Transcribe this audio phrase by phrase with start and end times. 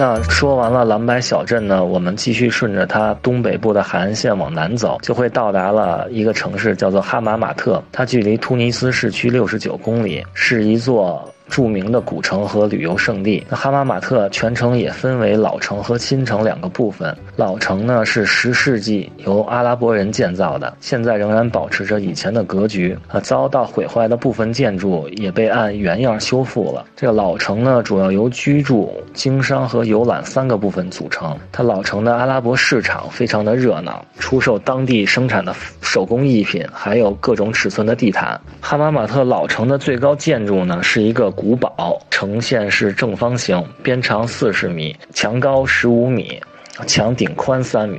[0.00, 7.84] 那说完了蓝白小镇呢，我们继续顺着它东北部的海岸线往南走，就会到达了一个城市，叫做哈马马特。
[7.92, 11.30] 它距离突尼斯市区六十九公里，是一座。
[11.50, 17.14] 著名的古城和旅游胜地，那哈马马特全城也分为老城和新城两个部分。
[17.34, 22.96] 老城呢是十世纪由阿拉伯人建造的，现在仍然保持着以前的格局。
[23.08, 26.84] 啊，遭到毁坏的部分建筑也被按原样修复了。
[26.94, 31.36] 这个老城呢主要由居住、经商和游览三个部分组成。
[31.50, 38.40] 它老城的阿拉伯市场非常的热闹，出售当地生产的手工艺品，还有各种尺寸的地毯。
[38.60, 41.28] 哈马马特老城的最高建筑呢是一个。
[41.40, 46.38] 古堡呈现是正方形，边长四十米，墙高十五米，
[46.86, 47.98] 墙顶宽三米。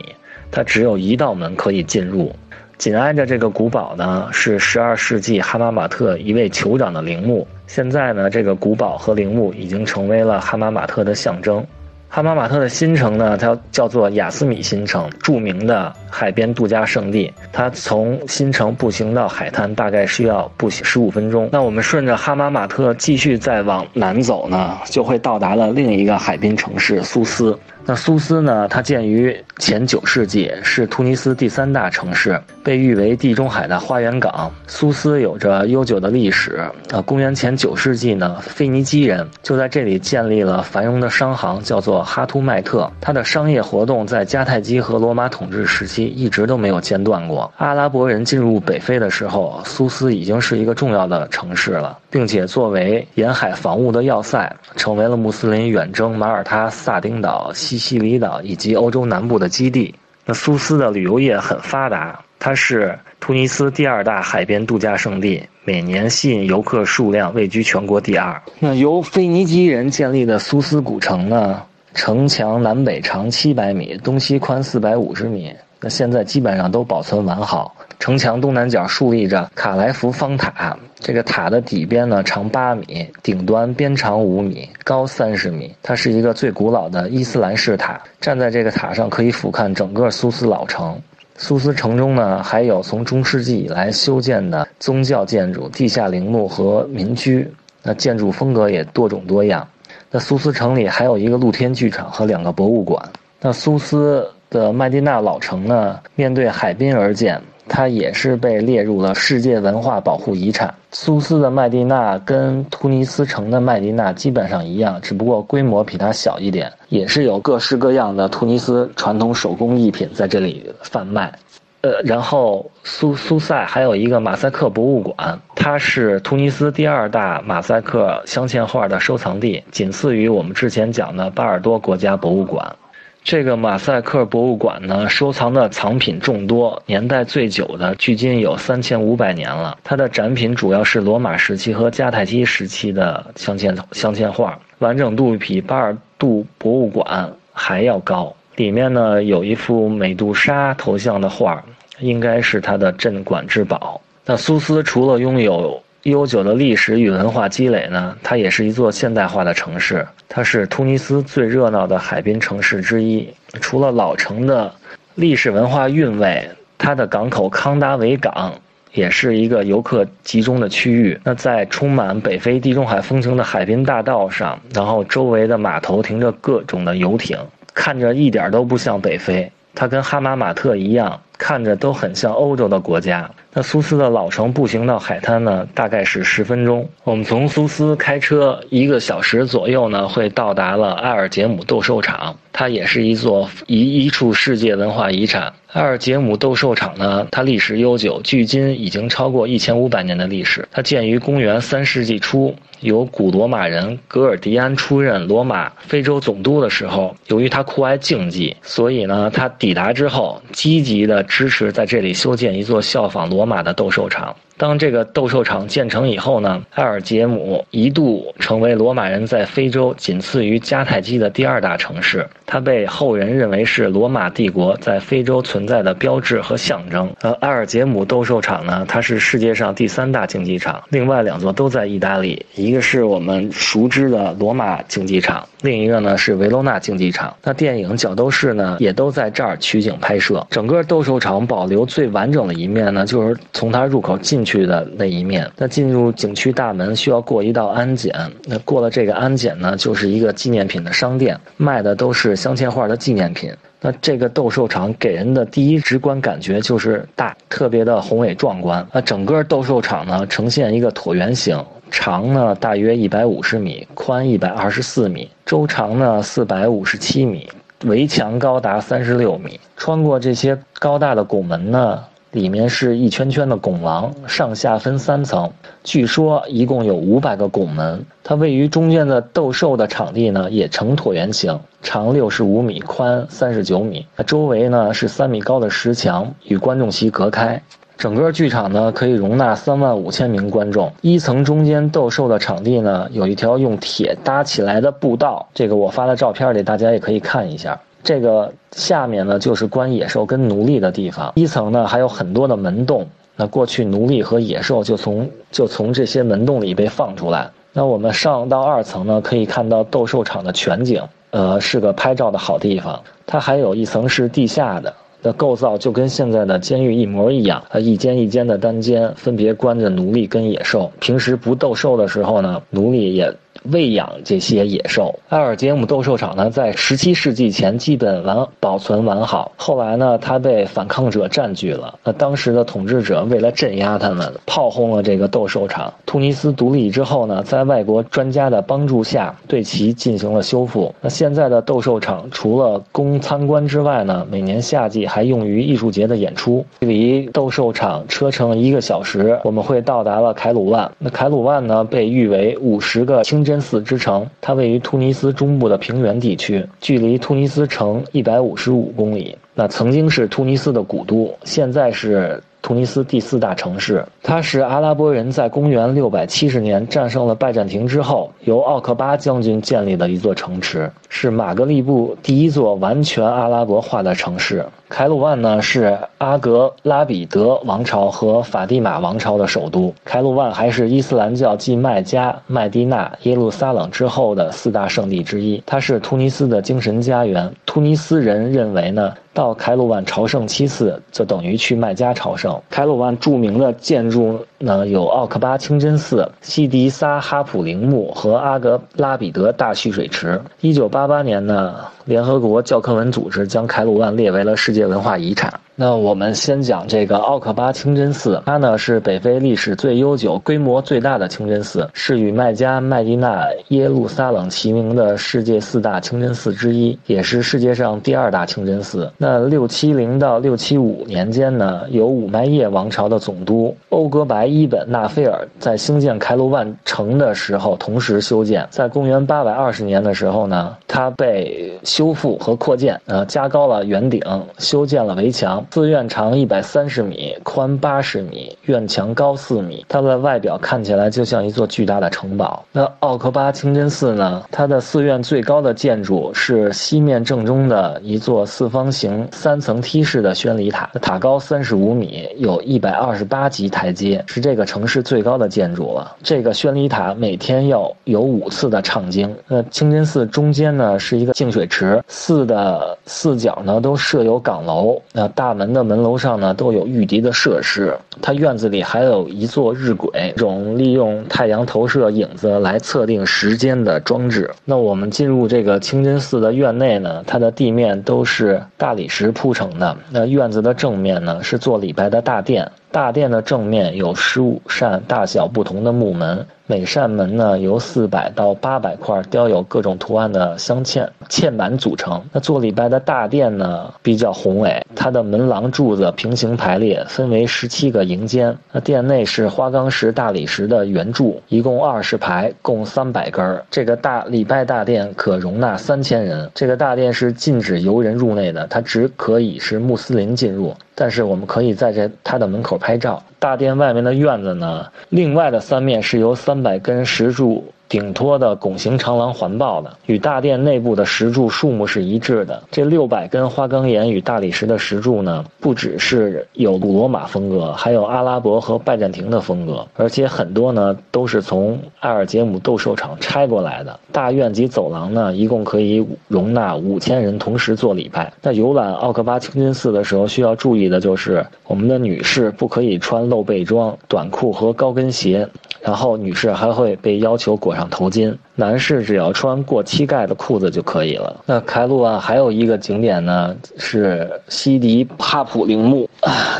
[0.51, 2.31] 它只有一道门可以进入。
[2.77, 7.47] 紧挨着这个古堡呢，是十二世纪哈马马特一位酋长的陵墓。
[7.65, 11.65] 现在呢，这个古堡和陵墓已经成为了哈马马特的象征。
[12.09, 17.33] 哈马马特的新城呢，它叫做雅斯米新城，著名的海边度假胜地。
[17.51, 21.49] 它从新城步行到海滩，大概需要步行十五分钟。
[21.51, 27.57] 那我们顺着哈马马特继续再往南走呢，就会到达了另一个海滨城市苏斯。
[27.83, 28.67] 那苏斯呢？
[28.67, 34.51] 它建于前九世纪，是突尼斯第三大城市，被誉为地中海的花园港。
[34.67, 36.57] 苏斯有着悠久的历史。
[36.91, 42.89] 啊，公元前九世纪呢，腓尼基人就在这里建立了繁荣的商行，叫做哈图迈特。
[43.01, 47.51] 它的商业活动在迦太基和罗马统治时期一直都没有间断过。
[47.57, 57.51] 阿拉伯人进入北非的时候，苏斯已经是一个重要的城市了，并且作为沿海防务的要塞，成为了穆斯林远征马耳他、萨丁岛。
[57.53, 59.93] 西西里岛以及欧洲南部的基地，
[60.25, 68.41] 那苏斯的旅游业很发达，它是突尼斯第二大海边度假胜地，每年吸引游客数量位居全国第二。
[68.59, 71.61] 那由腓尼基人建立的苏斯古城呢，
[71.93, 77.75] 城墙南北长七百米，东西宽四百五十米，那现在基本上都保存完好。
[77.99, 85.75] 城墙东南角竖立着卡莱福方塔，这个塔的底边呢长八米，顶端边长五米，高三十米。
[85.83, 88.01] 它是一个最古老的伊斯兰式塔。
[88.19, 90.99] 站在这个塔上，可以俯瞰整个苏斯老城。
[91.37, 97.51] 苏斯城中呢，还有从中世纪以来修建的宗教建筑、地下陵墓和民居。
[97.83, 99.67] 那建筑风格也多种多样。
[100.11, 103.03] 那苏斯城里还有一个露天剧场和两个博物馆。
[103.39, 107.41] 那苏斯的麦地那老城呢，面对海滨而建。
[107.69, 110.73] 它也是被列入了世界文化保护遗产。
[110.91, 121.31] 苏斯的麦地那跟突尼斯城的麦地那基本上一样，只不过规模比它小一点，也是有各式各样的突尼斯传统手工艺品在这里贩卖。
[121.79, 132.75] 呃，然后苏苏塞还有一个马赛克博物馆，它是突尼斯第二大马赛克镶嵌画的收藏地，仅次于我们之前讲的巴尔多国家博物馆。
[133.23, 139.77] 这个马赛克博物馆呢，收藏的藏品众多，年代最久的距今有三千五百年了。
[139.83, 148.35] 它的展品主要是罗马时期和迦太基时期的镶嵌镶嵌画，完整度比巴尔杜博物馆还要高。
[148.55, 151.63] 里面呢有一幅美杜莎头像的画，
[151.99, 154.01] 应该是它的镇馆之宝。
[154.25, 160.07] 那苏斯除了拥有悠久的历史与文化积累呢，它也是一座现代化的城市。
[160.27, 163.31] 它是突尼斯最热闹的海滨城市之一。
[163.59, 164.73] 除了老城的
[165.13, 168.51] 历史文化韵味，它的港口康达维港
[168.93, 171.19] 也是一个游客集中的区域。
[171.23, 177.37] 那在充满北非地中海风情的海滨大道上，然后周围的码头停着各种的游艇，
[177.75, 179.51] 看着一点都不像北非。
[179.73, 183.29] 它跟哈马马特一样，看着都很像欧洲的国家。
[183.53, 186.87] 那苏斯的老城步行到海滩呢，大概是十分钟。
[187.03, 192.37] 我们从苏斯开车一个小时左右呢，会到达了埃尔杰姆斗兽场。
[192.53, 195.53] 它也是一座一一处世界文化遗产。
[195.73, 200.67] 埃尔杰姆斗兽场呢，它历史悠久，距今已经超过一千五百年的历史。
[200.69, 202.53] 它建于公元三世纪初。
[202.81, 214.35] 由古罗马人格尔迪安出任罗马非洲总督的时候，由于他酷爱竞技，所以呢，他抵达之后，积极的支持在这里修建一座效仿罗马的斗兽场。
[214.61, 222.27] 当这个斗兽场建成以后呢，埃尔杰姆一度成为罗马人在非洲仅次于迦太基的第二大城市。
[222.45, 227.11] 它被后人认为是罗马帝国在非洲存在的标志和象征。
[227.21, 237.35] 而埃尔杰姆斗兽场呢，它是世界上第三大竞技场，另外两座都在意大利，一个是我们熟知的罗马竞技场，另一个呢是维罗纳竞技场。
[237.43, 240.45] 那电影《角斗士》呢，也都在这儿取景拍摄。
[240.51, 244.50] 整个斗兽场保留最完整的一面呢，就是从它入口进去。
[244.51, 245.49] 去的那一面。
[245.55, 248.13] 那进入景区大门需要过一道安检，
[248.45, 253.53] 那过了这个安检呢，就是一个纪念品的商店，卖的都是镶嵌画的纪念品。
[253.79, 258.85] 那这个斗兽场给人的第一直观感觉就是大，特别的宏伟壮观。
[258.91, 261.57] 那整个斗兽场呢，呈现一个椭圆形，
[261.89, 267.49] 长呢大约一百五十米，宽一百二十四米，周长呢四百五十七米，
[267.85, 269.59] 围墙高达三十六米。
[269.77, 272.03] 穿过这些高大的拱门呢。
[272.31, 275.51] 里面是一圈圈的拱廊，上下分三层，
[275.83, 278.05] 据说一共有五百个拱门。
[278.23, 284.05] 它位于中间的斗兽的场地呢，也呈椭圆形，长六十五米，宽三十九米。
[284.25, 287.61] 周围呢是三米高的石墙与观众席隔开。
[287.97, 290.91] 整个剧场呢可以容纳三万五千名观众。
[291.01, 297.79] 一层中间斗兽的场地呢，有一条用铁搭起来的步道，这个我发的照片里大家也可以看一下。
[298.03, 301.31] 这个下面呢，就是关野兽跟奴隶的地方。
[301.35, 303.07] 一层呢，还有很多的门洞。
[303.35, 307.49] 那过去奴隶和野兽就从就从这些门洞里被放出来。
[307.73, 313.01] 那我们上到二层呢，可以看到斗兽场的全景，呃，是个拍照的好地方。
[313.25, 314.93] 它还有一层是地下的，
[315.23, 317.63] 的构造就跟现在的监狱一模一样。
[317.69, 320.91] 呃，一间一间的单间，分别关着奴隶跟野兽。
[320.99, 323.33] 平时不斗兽的时候呢，奴隶也。
[323.63, 325.13] 喂养这些野兽。
[325.29, 329.51] 埃尔杰姆斗兽场呢，在十七世纪前基本完保存完好。
[329.55, 331.93] 后来呢，它被反抗者占据了。
[332.03, 335.93] 那当时的统治者为了镇压他们，炮轰了这个斗兽场。
[336.05, 340.93] 突尼斯独立之后呢，在外国专家的帮助下，对其进行了修复。
[340.99, 346.65] 那现在的斗兽场除了供参观之外呢，每年夏季还用于艺术节的演出。
[346.79, 350.91] 离斗兽场车程一个小时，我们会到达了凯鲁万。
[350.97, 353.50] 那凯鲁万呢，被誉为五十个清真。
[353.51, 359.37] 真寺之城，它位于突尼斯中部的平原地区，距离突尼斯城一百五十五公里。
[359.53, 364.05] 那曾经是突尼斯的古都，现在是突尼斯第四大城市。
[364.23, 374.65] 它是阿拉伯人在公元六百七十年战胜了拜占庭之后，由奥克巴将军建立的一座城池，是马格利布第一座完全阿拉伯化的城市。
[374.87, 379.93] 凯鲁万呢是阿格拉比德王朝和法蒂玛王朝的首都。
[380.05, 385.61] 凯鲁万还是伊斯兰教继麦加、麦地那、耶路撒冷之后的四大圣地之一。
[385.65, 387.53] 它是突尼斯的精神家园。
[387.65, 392.57] 突尼斯人认为呢，到凯鲁万朝圣七次，就等于去麦加朝圣。
[392.69, 400.41] 凯鲁万著名的建筑呢有奥克巴清真寺、西迪萨哈普陵墓和阿格拉比德大蓄水池。
[400.59, 401.75] 一九八八年呢。
[402.05, 405.53] 联合国教科文组织将凯鲁万列为了世界文化遗产。
[405.73, 419.11] 那我们先讲这个奥克巴清真寺，它呢是北非历史最悠久、规模最大的清真寺，是与麦加、麦地那、耶路撒冷齐名的世界四大清真寺之一，也是世界上第二大清真寺。
[419.17, 428.67] 那六七零到六七五年间呢，由五麦叶王朝的总督欧格白伊本纳菲尔在兴建凯鲁万城的时候同时修建。
[428.69, 434.21] 在公元八百二十年的时候呢，它被修复和扩建，呃，加高了圆顶，
[434.59, 435.61] 修建了围墙。
[435.71, 439.85] 寺院长一百三十米，宽八十米，院墙高四米。
[439.89, 442.63] 它的外表看起来就像一座巨大的城堡。
[442.71, 444.41] 那奥克巴清真寺呢？
[444.49, 456.15] 它的寺院最高的建筑是西面正中的一座四方形三层梯式的宣礼塔，塔高三十五米，有一百二十八级台阶，是这个城市最高的建筑了。
[456.23, 459.35] 这个宣礼塔每天要有五次的唱经。
[459.49, 464.99] 那清真寺中间呢是一个净水池，寺的四角呢都设有岗楼。
[465.13, 465.51] 那大。
[465.53, 474.49] 门的门楼上呢都有御敌的设施，它院子里还有一座日晷，这种利用太阳投射影子来测定时间的装置。
[474.65, 479.97] 那我们进入这个清真寺的院内呢，它的地面都是大理石铺成的。
[480.11, 486.45] 那院子的正面呢是做礼拜的大殿，大殿的正面有十五扇大小不同的木门。
[486.67, 492.23] 每扇门呢由四百到八百块雕有各种图案的镶嵌嵌板组成。
[492.31, 498.55] 那做礼拜的大殿呢比较宏伟，它的门廊柱子平行排列，分为十七个营间。
[498.71, 503.63] 那殿内是花岗石大理石的圆柱，一共二十排，共三百根。
[503.71, 506.51] 这个大礼拜大殿可容纳三千人。
[506.53, 510.75] 这个大殿是禁止游人入内的，它只可以是穆斯林进入。
[510.93, 513.23] 但是我们可以在这它的门口拍照。
[513.39, 522.63] 大殿外面的院子呢，另外的三面是由三百根石柱顶托的拱形长廊环抱的，与大殿内部的石柱数目是一致的。
[522.71, 533.99] 这六百根花岗岩与大理石的石柱呢，不只是有古罗马风格，还有阿拉伯和拜占庭的风格，而且很多呢都是从埃尔杰姆斗兽场拆过来的。
[534.13, 538.31] 大院及走廊呢，一共可以容纳五千人同时做礼拜。
[538.41, 545.45] 那游览奥克巴清真寺的时候，需要注意的就是，我们的女士不可以穿露背装、短裤和高跟鞋。
[545.81, 551.41] 然后女士还会被要求裹上头巾，男士只要穿过膝盖的裤子就可以了。
[551.45, 556.09] 那开路啊，还有一个景点呢，是西迪帕普陵墓，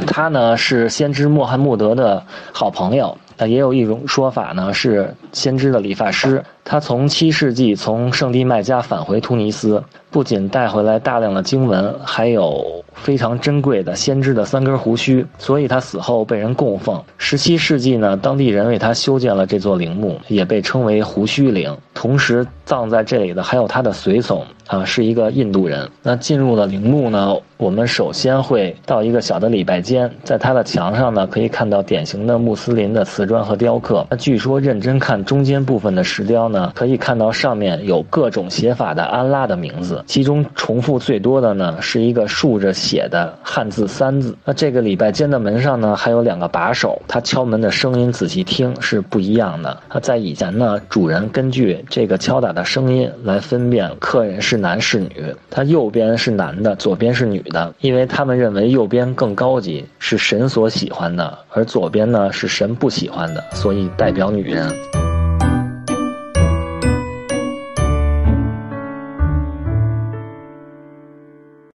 [0.08, 3.18] 他呢是先知穆罕默德的好朋友。
[3.38, 6.44] 那也有一种说法呢，是先知的理发师。
[6.64, 17.02] 他从七世纪从圣地麦加返回突尼斯，不仅带回来大量的经文，还有非常珍贵的先知的三根胡须，所以他死后被人供奉。
[17.18, 21.76] 十七世纪呢，当地人为他修建了这座陵墓，也被称为胡须陵。
[21.94, 25.90] 同时葬在这里的还有他的随从啊，是一个印度人。
[26.02, 34.06] 那进入了陵墓呢，我们首先会到一个小的礼拜间，在他的墙上呢，可以看到典型的穆斯林的瓷砖和雕刻。
[34.10, 36.70] 那据说认真看中间部分的石雕呢。
[36.82, 44.36] 可以看到上面有各种写法的安拉的名字，其中重复最多的呢是一个竖着写的汉字三字。
[44.46, 49.78] 那这个礼拜间的门上呢还有两个把手，他敲门的声音仔细听是不一样的。
[49.94, 65.11] 那在以前呢，主人根据这个敲打的声音来分辨客人是男是女，他右边是男的，左边是女的，因为他们认为右边更高级，是神所喜欢的，而左边呢是神不喜欢的，所以代表女人。